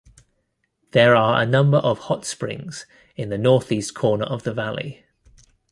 [0.93, 5.05] There are a number of hot springs in the northeast corner of the valley.